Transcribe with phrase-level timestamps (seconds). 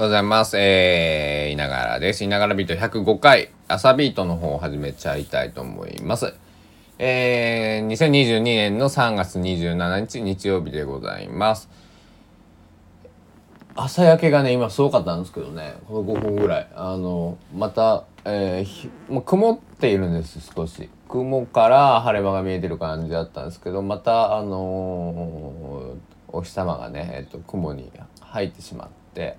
[0.00, 0.56] おはようございます。
[0.56, 2.24] えー、いながらです。
[2.24, 6.32] いながらビート105回、朝ビートの方を始めちゃいたいと思います。
[6.98, 11.68] えー、2022年の3月27日日曜日でございます。
[13.74, 16.68] 朝焼けがね、今すごかったんですけどね、この5分ぐらい。
[16.74, 20.88] あの、また、えーひ、もう曇っているんです、少し。
[21.10, 29.36] 雲から晴れ間が見えてる感じだったんですけど、また、あのーお日様がね、えっと、雲に入ってしまって、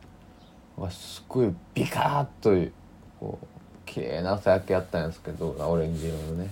[0.89, 2.71] すごいビカーッと
[3.19, 3.45] こう
[3.85, 6.49] 綺麗な朝焼けやったんですけどオレンジ色のね。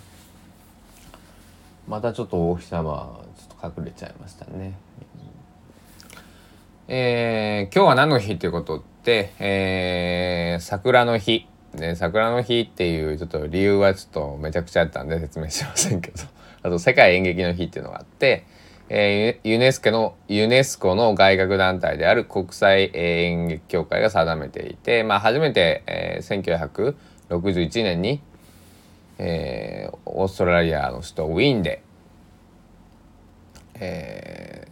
[1.88, 4.74] またちょっとお日様はちょっと隠れちゃいましたね。
[6.88, 16.24] えー今日は何の日ということで、えー桜の日、ね、桜の日っていうちょっと理由はちょっとめちゃくちゃあったんで説明しませんけど。
[16.62, 18.46] あと世界演劇の日っていうのがあって、
[18.90, 26.96] えーユネスコのユネスコの外郭団体である国際演劇協会が定めていて、まあ、初めて、えー
[27.48, 28.22] 1961年に、
[29.20, 31.84] えーオーストラリアの首都ウィーンで、
[33.76, 34.70] えー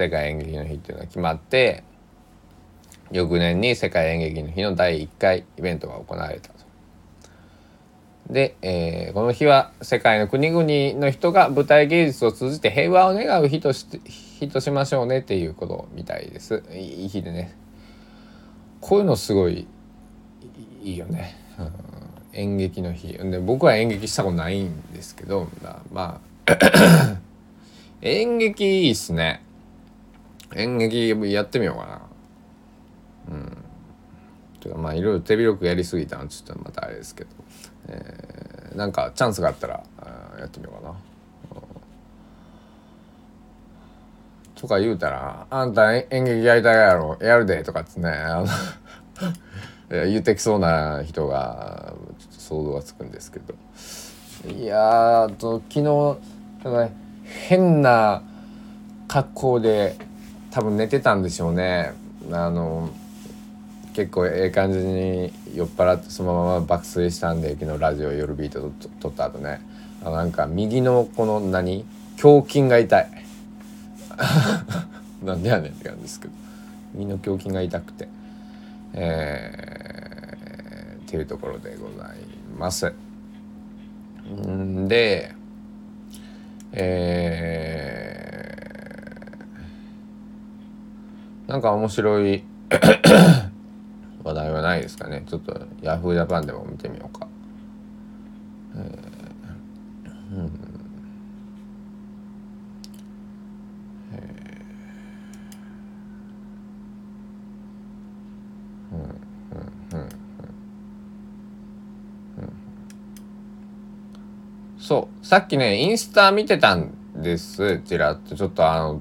[0.00, 1.84] 世界演劇の日っていうのが決まって
[3.10, 6.69] 翌年に世界演劇の日の第1回イベントが行われたと。
[8.30, 10.64] で、えーこの日は世界の国々
[11.00, 16.62] の人が舞台芸術を通じて平和を願う日として日としましょうねっていうことみたいです。
[16.72, 17.56] いい日でね。
[18.80, 19.66] こういうのすごい
[20.82, 21.72] いいよね、うん。
[22.32, 23.12] 演劇の日。
[23.14, 25.48] で僕は演劇したことないんですけど
[25.92, 27.18] まあ
[28.00, 29.42] 演劇いいっすね。
[30.54, 31.86] 演劇やってみようか
[33.28, 33.34] な。
[33.34, 33.59] うん。
[34.60, 37.30] てかまあいろいろ手広くやりすぎたのちょっとまたあれですけど、
[37.88, 39.82] えーなんかチャンスがあったら
[40.38, 40.94] やってみようかな、
[44.54, 48.46] とか言うたら「あんた演劇やりたいやろやるで」とかっつねあの
[50.06, 53.54] 言ってきそうな人がちょっと想像がつくんですけど。
[54.48, 56.88] いやーと昨日だ
[57.48, 58.22] 変な
[59.06, 59.96] 格好で
[60.50, 61.92] 多分寝てたんでしょうね。
[62.32, 62.88] あの
[63.94, 69.60] 結構ええ感じに酔っ払ってそのまま爆睡したんで昨日ラジオ夜ビートと撮った後ね。
[70.04, 71.84] あなんか右のこの何？
[72.22, 73.10] 胸筋が痛い。
[75.24, 76.34] なんでやねんって感じですけど。
[76.94, 78.08] 右の胸筋が痛くて。
[78.92, 82.18] えーっていうところでござい
[82.56, 82.92] ます。
[84.46, 85.34] んで
[86.72, 92.44] えーなんか面白い。
[94.90, 95.22] ですかね。
[95.26, 97.28] ちょっとヤフージャパンでも見てみようか。
[98.74, 99.30] えー。
[100.32, 100.46] うんうん
[108.92, 109.04] うん
[109.92, 110.00] うん
[112.38, 112.52] うん
[114.78, 119.00] そうさっきねインスタ見てたんですちらっとちょっとあの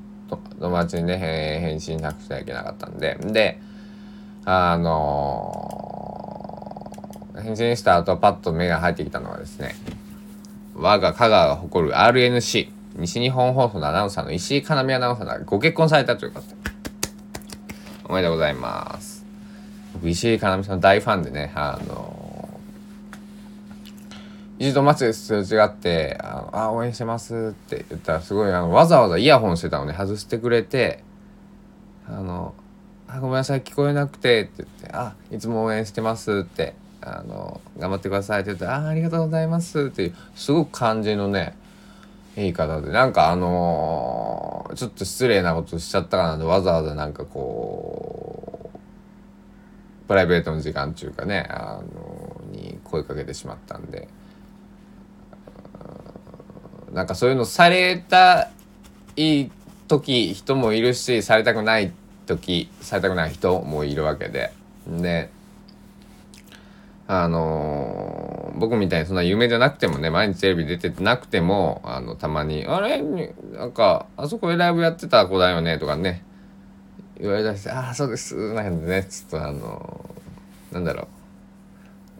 [0.59, 3.59] 友達にねへー返信なくちゃいけなかったんでで
[4.45, 5.78] あのー
[7.41, 9.75] 返信した後パッと目が入ってきたのはですね
[10.75, 16.55] 我が香川が誇る RNC 西日本放送のアナウンサーの石井かなみアナウンサーがご結婚されたということで
[18.05, 19.23] おめでとうございます。
[19.93, 22.49] 僕石井かなみさんの大ファンでねあの
[24.57, 31.03] 一度街ですれ違って「ああ応援してます」って言ったらすごいあのわざわざイヤホンしてたのに外してくれて
[32.07, 32.53] 「あの
[33.07, 41.55] あごめんなさい聞こえなくて」って言って「あいつも応援してます」って「あの頑張ってください」って言って「あありがとうございます」っていうすごく感じのね
[42.35, 54.07] 言い方でなんかあのーちょっと失礼なことしちゃったかなとわざわざなんかこうプライベートの時間っていうかねあのに声かけてしまったんで。
[56.93, 58.49] なんかそういうのされた
[59.15, 59.49] い
[59.87, 61.91] 時人もいるしされたくない
[62.25, 64.51] 時されたくない人もいるわけで
[64.87, 65.29] で
[67.11, 73.01] あのー僕みたいにそんな有名じゃなくてもね毎日テレビ出てなくてもあのたまに「あれ？
[73.01, 76.23] なんかあそこでライブやってた子だよね」とかね。
[77.19, 81.07] 言われたりして「ああそうです」なんでねちょっとあのーなんだろ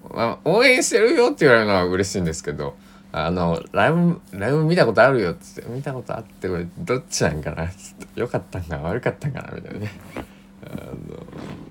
[0.10, 2.76] う、まあ、応援してるよって言われるのは嬉しいんですけど
[3.12, 7.66] あのライブライブ見たことあるよっつって見たことあってこれどっちなんかな？
[7.66, 9.52] っつってよかったんかな悪かったんかな？
[9.56, 9.92] みたいなね。
[10.64, 11.69] あのあ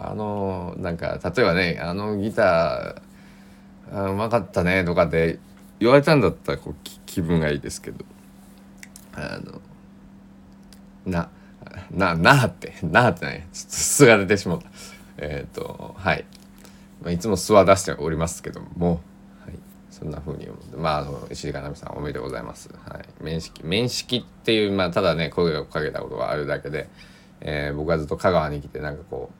[0.00, 5.38] あのなんか例えばねあのギターあうまかったねとかって
[5.80, 8.04] 言われたんだったらこうき気分がいいですけど
[9.14, 9.60] あの
[11.04, 11.30] な
[11.90, 14.68] ななってなってないちょっと素が出てしまった。
[15.18, 16.24] えっ、とはい。
[17.02, 19.00] まあ、いつも素は出しておりますけども、
[19.44, 19.58] はい、
[19.90, 26.88] そんな風に思ってまああの石井かなみさんおめでとうございます、はい、面識面識っていうまあただね声をかけたことがあるだけで、
[27.40, 29.37] えー、僕はずっと香川に来てなんかこう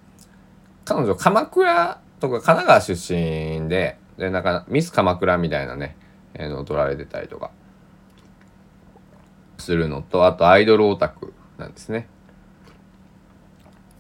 [0.89, 3.15] 彼女鎌倉とか神奈川出
[3.61, 5.97] 身ででなんかミス鎌倉みたいなね、
[6.35, 7.51] えー、のを取られてたりとか
[9.59, 12.09] するのとあとアイドルオタクなんですね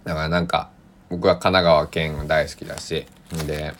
[0.04, 0.70] だからなんか
[1.10, 3.06] 僕は神奈川県大好きだし
[3.46, 3.74] で、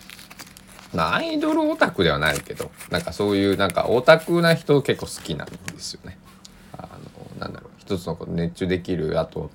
[0.95, 6.19] まあ、アイドルオタクではないけど、なんかそういうなんかオタクな人結構好きなんですよね。
[6.77, 6.83] あ
[7.37, 9.51] の、なんだろう、一つのこと熱中できる、あと、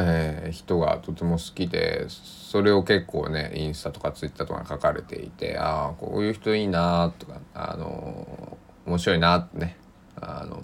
[0.00, 8.56] えー、人がとても好きでそれを結構ねインスタとかツイッターとか書かれていてああこういう人いいなとかあの
[8.86, 9.76] 面白いなってね
[10.20, 10.62] あの、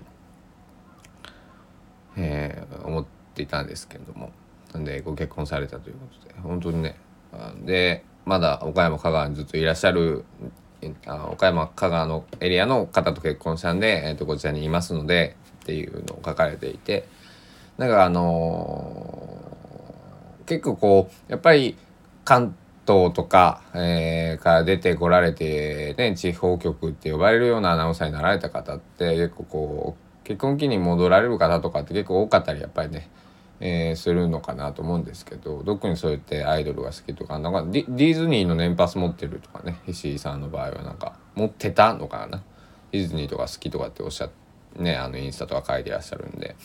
[2.17, 4.31] えー、思っていたんですけれども。
[4.75, 6.97] なんでご結婚されたということで本当にね
[7.65, 10.25] でまだ岡山香川にずっといらっしゃる
[11.07, 17.09] あ岡山香川のエリアの方と結婚したんで、えー、とこちらにいますのでっていうのを書かれていて
[17.79, 19.24] なんかあのー、
[20.47, 21.77] 結構こうやっぱり
[22.25, 22.55] 関
[22.87, 33.11] 東とか、えー、から出てこられて、ね、地方局って呼ばれるようなアナウンサーになられた方って結構こう結婚期に戻られる方とかって結構多かったりやっぱりね
[33.61, 42.43] えー、するのかなと思うんですけど特にそうやってアイドルが好きとかなんかディズニーの年パス持ってるとかね石井さんの場合はなんか持ってたのかな
[42.91, 44.31] ディズニーとか好きとかっておっしゃっ
[44.77, 46.57] てねあのインスタとか書いてらっしゃるんで。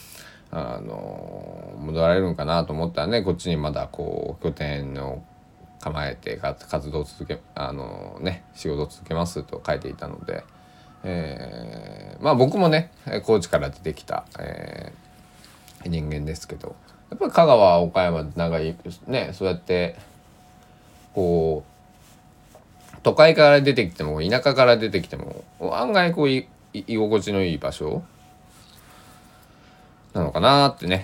[0.51, 5.24] あの戻られるんかなと思ったらねこっちにまだこう拠点を
[5.80, 10.44] 構えて活動を続けあのね仕事を続けますと書いていたので、
[11.04, 12.92] えー、まあ僕もね
[13.25, 15.10] 高知から出てきた、えー
[15.86, 16.75] 人間ですけど
[17.10, 18.75] やっぱり香川岡山長い
[19.07, 19.96] ねそうやって
[21.13, 25.44] こう都会から出てきても田舎から出てきても
[25.74, 28.04] 案外こう居心地のいい場所
[30.14, 31.04] なのかなってね、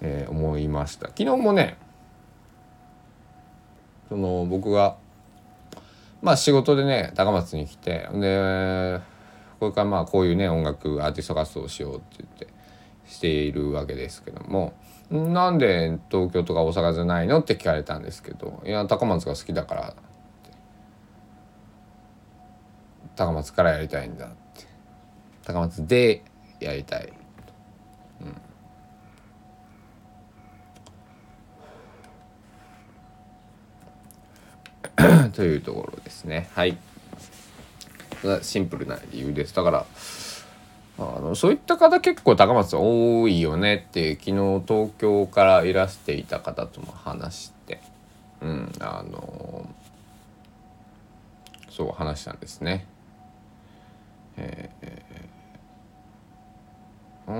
[0.00, 1.08] えー、思いました。
[1.08, 1.76] 昨日もね
[4.08, 4.96] その僕が
[6.20, 9.00] まあ仕事でね高松に来てで
[9.60, 12.48] これからまあこういうね音楽アーティスト活動をしようって言って
[13.06, 14.72] しているわけですけども
[15.10, 19.94] なんで東京とか大阪じゃないのって聞かれたんですけどいや高松が好きだから
[23.16, 24.39] 高松からやりたいんだって。
[25.52, 26.22] 高松で
[26.60, 27.12] やりたい、
[34.98, 36.76] うん、 というところですねはい。
[38.42, 39.86] シンプルな理由ですだから
[40.98, 44.32] あのそういった方結構高松多いよねって昨日
[44.68, 47.80] 東京からいらしていた方とも話して
[48.42, 49.66] うんあの
[51.70, 52.84] そう話したんですね。
[54.36, 54.79] えー、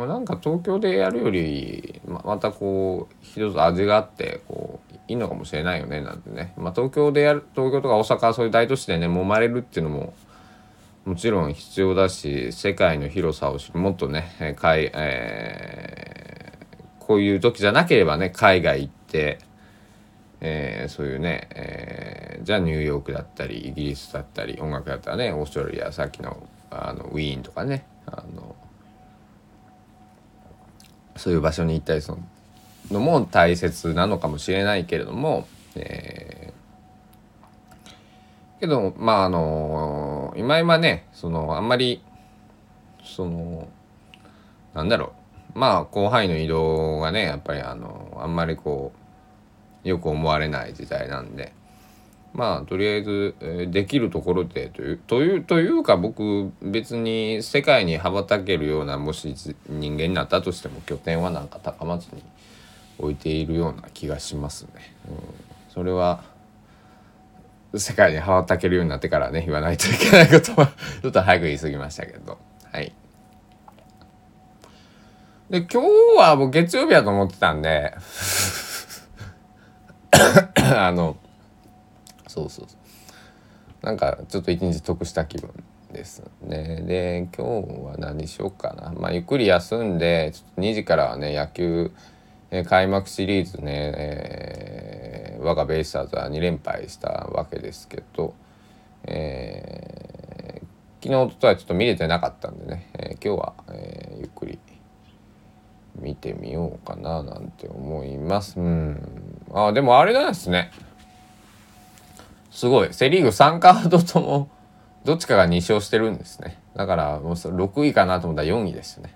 [0.06, 10.14] なんか東京でやるよりまたこう一つ味があってこういいのかもしれないよねなんてね、まあ、東京でやる東京とか大阪そういう大都市でね揉まれるっていうのも
[11.04, 19.38] もちろん必要だし世界の広さをもっとね海、えー、こういう時じゃなければね海外行って、
[20.40, 28.54] えー、そういうね、えー、じゃあニューヨークだったりイギリスだったり音楽だったらねオーストラリアさっきのあのウィーンとかねあの
[31.21, 32.17] そういう場所に行ったりする
[32.91, 35.47] のも大切なのかもしれないけれども、
[35.77, 36.55] え
[38.59, 42.03] けどまああの今今ねそのあんまり
[43.05, 43.69] その
[44.73, 45.12] なんだろ
[45.55, 45.59] う。
[45.59, 48.93] まあ広範囲の移動がねやっぱりあのあんまりこ
[49.85, 51.53] うよく思われない時代なんで。
[52.32, 59.34] まあとりあえず、えー、できるところでというというというか僕別に世界に羽ばたけるようなもし
[59.68, 62.22] 人間になったとしても拠点はなんか高松に
[62.99, 64.94] 置いているような気がしますね。
[65.08, 65.16] うん、
[65.70, 66.22] それは
[67.75, 70.68] 世界に羽ばたけるようになってからね言わないといけないことは
[71.02, 72.38] ちょっと早く言い過ぎましたけど。
[72.72, 72.92] はい。
[75.50, 77.92] で今日は僕月曜日だと思ってたんで
[80.76, 81.16] あの
[82.30, 82.66] そうそう
[83.82, 85.50] なんかちょっと一日得した気分
[85.92, 86.82] ですね。
[86.87, 88.92] で今日は何しようかな。
[88.92, 91.90] まあゆっくり休んでちょっと2時からはね野球
[92.68, 98.34] 開幕シリーズね、えー、我がベイスターズは2連敗したわけですけど、
[99.04, 100.60] え
[101.02, 104.58] 昨日とはちょっと見れてなかったんでね、えー、今日は、え、ゆっくり
[105.99, 108.60] 見てみようかななんて思います。
[108.60, 109.00] うん。
[109.54, 110.70] あでもあれなんですね。
[112.50, 112.92] すごい。
[112.92, 114.49] セ・リーグ3カードとも
[115.04, 116.61] どっちかが2勝してるんですね。
[116.75, 119.14] だからもう6位かなと思ったら4位ですね。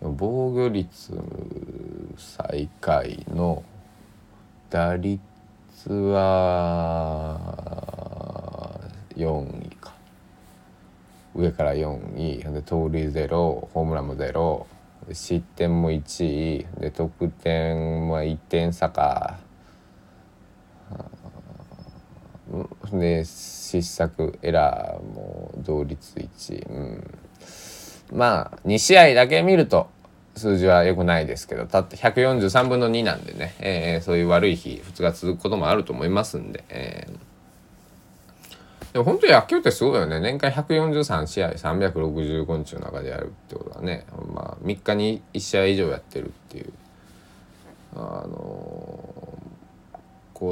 [0.00, 1.18] 防御率
[2.16, 3.62] 最下位の
[4.70, 5.20] 打率
[5.88, 7.40] は
[9.16, 9.94] 4位か。
[11.34, 12.38] 上から4位。
[12.52, 14.66] で盗塁ゼロホームランもゼロ。
[15.12, 16.66] 失点も1位。
[16.80, 19.38] で得点は1点差か。
[22.90, 27.18] で失策エラーも同率1、うん、
[28.12, 29.88] まあ2試合だけ見ると
[30.36, 40.20] 数字は良くないですけどたって143分の2なんでね、えー、そういう悪い日2日続くこともあると思いますんで、えー、でも本当に野球ってすごいよね。
[40.20, 46.72] 年間143試合365日の中でやるってことはね、まあ、3日に1試合以上やってるっていう。
[47.94, 48.45] あの、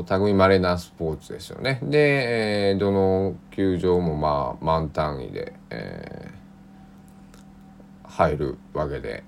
[0.02, 1.78] こう類まれなスポーツですよね。
[1.82, 9.22] で、えー、どの球場もまあ満単位で、えー、入るわけで。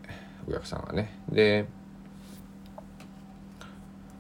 [0.49, 1.13] お客さんがね。
[1.29, 1.67] で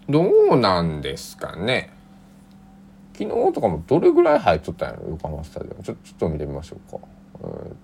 [0.08, 1.92] どうなんですかね。
[3.12, 5.82] 昨日とかもどれぐらい入っとったんやろ横浜スタジアム。
[5.82, 6.98] ちょちょっと見てみましょうか、
[7.40, 7.76] えーと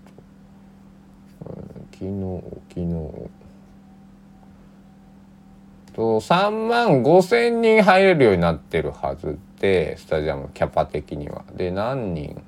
[1.92, 3.42] 昨日昨日。
[5.95, 11.45] と3万5千人入れるようになってるはずでスタジアムキャパ的には。
[11.55, 12.43] で何人？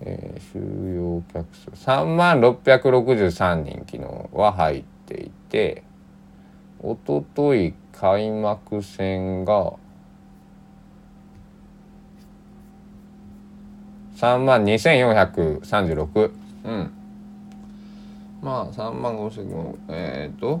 [0.00, 1.70] えー、収容客数。
[1.70, 5.82] 3万663人昨日は入っていて
[6.80, 9.74] おととい開幕戦が
[14.16, 16.32] 3万2436
[16.64, 16.92] うん。
[18.42, 20.60] まあ3万5千のえっ、ー、と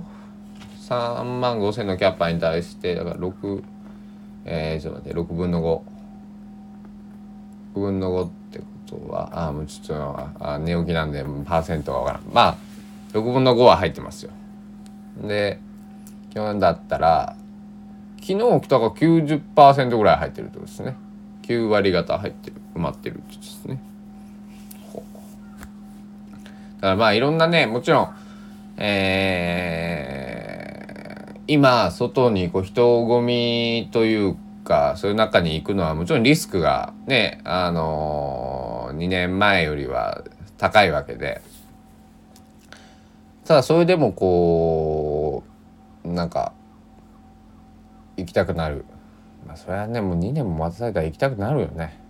[0.88, 3.62] 3万5千のキャッパーに対してだから6
[4.46, 5.82] えー、ちょっと待って6分の
[7.74, 12.22] 56分の5ってことはあもうちょっとあ寝起きなんでパーセントがわからん。
[12.32, 12.56] まあ
[13.14, 14.32] 6分の5は入ってますよ。
[15.22, 15.60] で
[16.34, 17.36] 去年だったら
[18.20, 20.96] 昨日来たが90%ぐらい入ってるってことですね。
[21.42, 23.80] 9割方入ってる埋まってるってことですね。
[24.92, 25.00] だ
[26.80, 28.14] からまあいろんなねもちろん
[28.76, 30.03] えー、
[31.46, 40.24] 今外にこう人混みというかそういう中に行くのはもちろんリスクがねあのー、2年前よりは
[40.56, 41.42] 高いわけで
[43.44, 45.44] ただそれでもこ
[46.04, 46.54] うなんか
[48.16, 48.86] 行きたくなる
[49.46, 52.00] まあそれはねもう2年も待たされたら行きたくなるよね。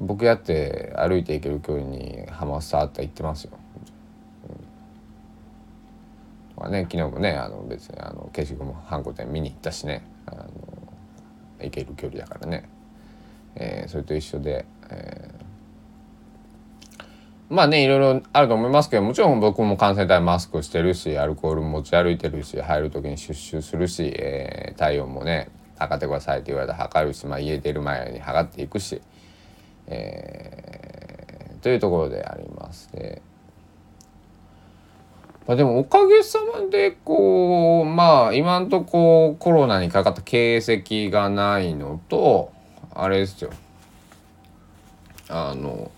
[0.00, 3.52] 僕やって歩いて行ける距離にハマスターって行ってますよ。
[6.53, 10.48] とかね昨日もねあの別にあの消しゴムハンコ店見に行ったしねあの
[11.60, 12.68] 行ける距離だからね、
[13.54, 17.04] えー、それと一緒で、えー、
[17.50, 29.00] まあねいろいろあると思いますけどもちろん僕も感染対マスクしてるしアルコール持ち歩いてるし入る時にシュするし、えー、体温もね測ってくださいって言われたら測るし、まあ、家出る前に測っていくし、
[29.86, 32.90] えー、というところであります。
[32.92, 33.22] で
[35.46, 40.58] まあ、でもおかげさまでこうまあ今んとこコロナにかかった形
[41.10, 42.50] 跡がないのと
[42.94, 43.50] あれですよ。
[45.28, 45.90] あの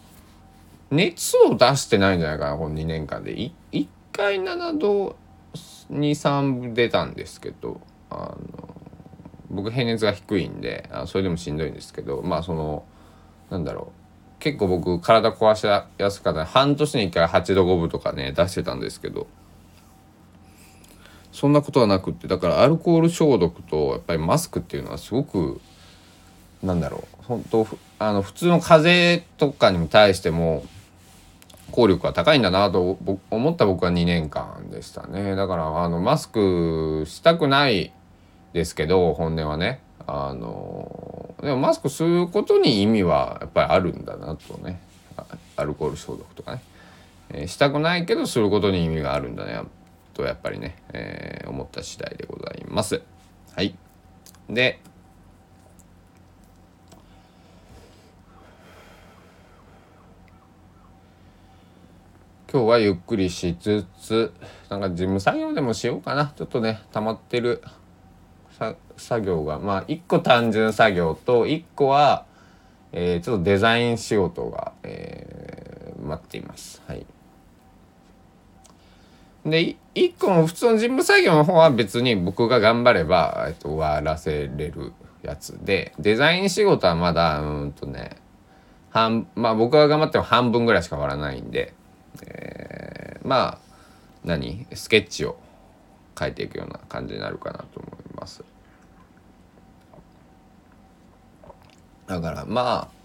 [0.90, 3.34] 熱を出してないんじゃないかなこの2年間で。
[3.72, 5.16] 1回7度
[5.92, 8.74] 23分出たんですけどあの
[9.50, 12.84] 僕平熱が低いんであそれでもしんどいんですけどまあその
[13.50, 14.05] なんだろう。
[14.38, 19.26] 結構僕体壊しやすかった半年に1回8度5分とかね出してたんですけど。
[21.32, 25.60] そんなことはなくってだからアルコール消毒とやっぱりマスクっていうのはすごく
[26.62, 27.66] なんだろう本当
[27.98, 30.64] あの普通の風邪とかに対しても
[31.72, 32.96] 効力が高いんだなと
[33.30, 35.36] 思った僕は2年間でしたね。
[35.36, 37.92] だからあのマスクしたくない
[38.54, 39.82] ですけど本音はね。
[40.06, 44.80] あのでもマスクすることに意味はやっぱりあるんだなとね
[45.54, 46.62] アルコール消毒とかね、
[47.30, 49.60] えー、したくないけどすることに意味があるんだね
[50.12, 53.00] とやっぱりね、えー、思った次第でございます。
[53.54, 53.76] はい。
[54.48, 54.80] で、
[62.50, 64.32] 今日はゆっくりしつつ
[64.68, 67.62] なんか事務作業でもしようかなちょっとね溜まってる
[68.96, 72.24] 作業がまあ1個単純作業と1個は
[72.98, 76.82] えー、ちょっとデザイン仕事が、えー、待っています。
[76.86, 77.06] はい。
[79.44, 88.16] で一個の普通の事務作業の方は別に僕が頑張れば、えっと、終わらせれるやつでデザイン仕事はまだうんとね
[88.90, 91.74] 半まあ僕が頑張っても半分ぐらいしか終わらないんで、
[92.22, 93.58] えー、まあ
[94.24, 94.66] 何？
[94.74, 95.38] スケッチを
[96.18, 98.05] 書いていくような感じになるかなと思います。
[102.06, 102.96] だからまあ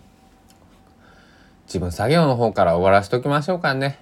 [1.66, 4.00] 自分作業の方から終わらせときましょうかね。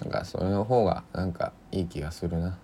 [0.00, 2.58] なんかそれの方がなんかいい気がするな。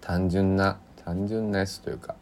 [0.00, 2.14] 単純な単純なやつというか。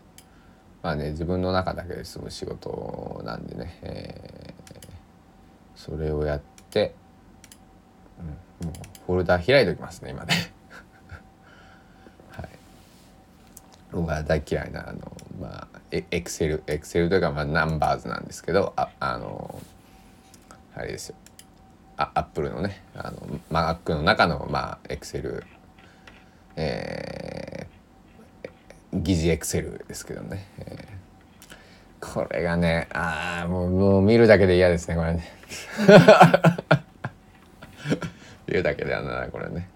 [0.82, 4.76] まあね自分の中だけで済む仕事なんでね、えー、
[5.76, 6.40] それをやっ
[6.70, 6.94] て、
[8.62, 8.76] うん、もう
[9.06, 10.52] フォルダ開いておきますね今ね
[12.30, 12.48] はい
[13.92, 14.98] 僕は大嫌いなあの
[15.40, 19.60] まあエクセルエクセルというかまあナンバーズなんですけどああの
[20.74, 21.16] あれですよ。
[21.96, 25.44] あアップルのねあの Mac の中のまあエクセル
[26.56, 35.32] えー、疑似エクセルですけどね、えー、これがねああもうもう見るだけで嫌ですねこれね。
[38.46, 39.68] 見るだけで嫌だなこれね。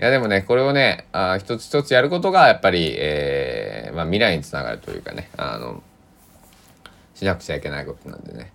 [0.00, 5.82] いやでもねこれをねあ一つ一つやることがやっぱり、えーまあ、未来につながるというかねあの
[7.14, 8.50] しなくちゃいけないことなんでね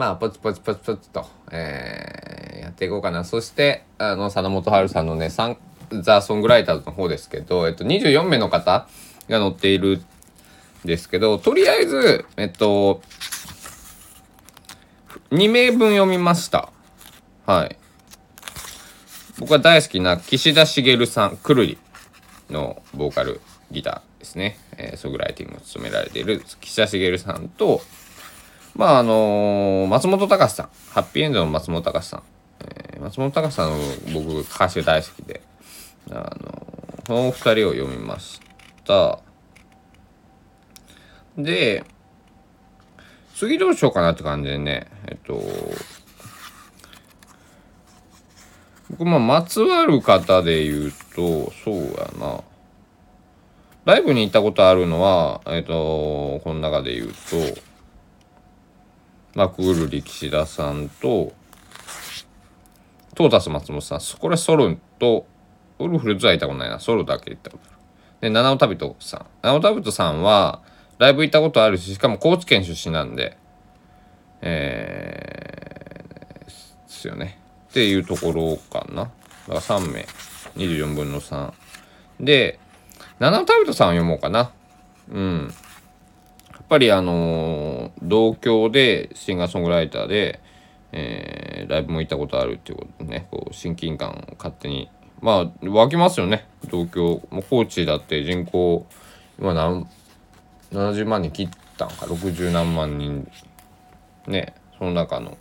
[0.00, 3.22] まあ、ポツポツポツポツと、えー、やっていこうかな。
[3.22, 5.58] そして、あの、佐野元春さんのね、サン、
[6.00, 8.86] ザ・ソングライターズの方ですけど、えっと、24名の方
[9.28, 13.02] が載っているんですけど、とりあえず、えっと、
[15.32, 16.70] 2名分読みました。
[17.44, 17.76] はい。
[19.40, 21.78] 僕は大好きな岸田茂さん、くるり
[22.50, 24.58] のボーカルギターですね。
[24.76, 27.80] えー、ソングライティングを務められている岸田茂さんと、
[28.76, 32.22] まああのー、松本隆さん、ハッピーエンドの松本隆さん、
[32.60, 33.78] えー、松本隆さんの
[34.12, 35.40] 僕歌手大好きで、
[36.10, 38.42] あのー、この二人を読みまし
[38.84, 39.20] た。
[41.38, 41.82] で、
[43.34, 45.42] 次どうしようかなって感じでね、えっと、
[49.00, 52.44] 僕ままつわる方で言うと、そうやな。
[53.86, 57.14] ライブに行ったことあるのは、えっと、この中で言うと、
[59.34, 61.32] まあ、くぐる力士田さんと、
[63.14, 65.24] トータス松本さん、これソロと、
[65.78, 66.78] ウルフルズは行ったことないな。
[66.78, 67.78] ソロだけ行ったことある。
[68.20, 69.26] で、七尾旅人さん。
[69.40, 70.60] 七尾旅人さんは、
[70.98, 73.38] ライブ行ったことあるし、しかも高知県出身なんで、
[74.42, 76.52] えー、で
[76.86, 77.40] すよね。
[77.70, 79.04] っていうところかな。
[79.04, 79.12] だか
[79.54, 80.06] ら3名。
[80.56, 81.52] 24分の3。
[82.20, 82.58] で、
[83.18, 84.50] 七尾旅人さんを読もうかな。
[85.10, 85.54] うん。
[86.50, 90.40] やっぱりあのー、同郷でシンガーソングライターで、
[90.92, 94.88] えー、ライブも行ったことあるっていうことねこう親近感を勝手に
[95.20, 98.86] まあ湧きますよね同郷もう高知だって人口
[99.38, 99.86] 今何
[100.72, 103.28] 70万人切ったんか60何万人
[104.26, 105.36] ねその中の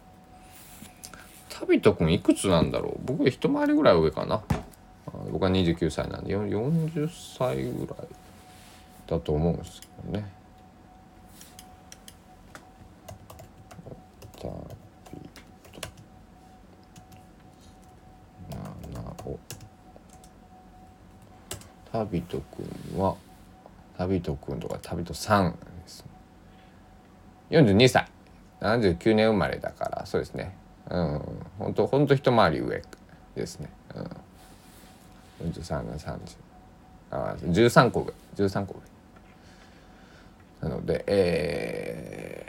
[1.60, 3.00] 旅人君いくつなんだろう？
[3.04, 4.42] 僕一回りぐらい上かな。
[5.32, 8.08] 僕は29歳なんで40歳ぐらい
[9.08, 10.26] だと思うんですけどね。
[14.42, 14.62] 旅
[19.22, 19.40] 人
[21.92, 23.16] 旅人くんは
[23.98, 26.06] 旅人くんとか旅人さんです
[27.50, 28.08] 42歳。
[28.62, 30.56] 79年生まれだからそうですね。
[30.90, 31.22] うん。
[31.58, 32.82] 本当本当一回り上
[33.36, 33.70] ですね。
[35.42, 35.52] うん。
[35.52, 36.20] 43が30
[37.12, 38.14] あ13個上。
[38.36, 38.76] 13個
[40.62, 40.70] 上。
[40.70, 42.44] なのでえ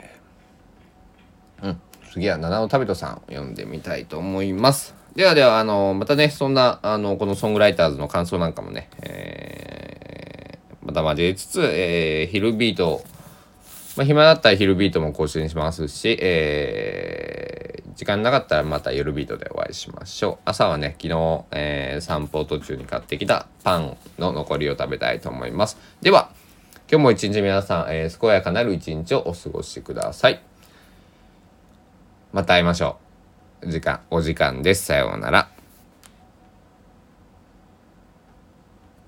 [1.61, 4.95] ーうん、次は七尾旅人さん読んでみたいと思います。
[5.15, 13.03] ではでは、あの、またね、そんな、あの、このソングライターズの感想なんかもね、えー、また交えつつ、えー、昼ビート、
[13.97, 17.50] まあ、暇だったら昼ビートも更新しますし、えー、
[18.01, 20.37] 時間なかったらまた夜ビートでお会いしましょう。
[20.45, 25.77] 朝はね、昨日、えー、散歩途中に買ってきたパンの残りを食べたいと思います。
[26.01, 26.31] では、
[26.91, 30.41] 今日も一日皆さん、えー、健やかなる一日をお過ごしください。
[32.33, 32.97] また会いましょ
[33.61, 33.69] う。
[33.69, 34.85] 時間、お時間です。
[34.85, 35.60] さようなら。